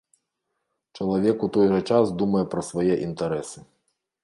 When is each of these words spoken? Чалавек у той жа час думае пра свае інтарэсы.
Чалавек 0.99 1.37
у 1.49 1.51
той 1.59 1.69
жа 1.73 1.79
час 1.89 2.15
думае 2.23 2.43
пра 2.55 2.61
свае 2.71 2.95
інтарэсы. 3.07 3.59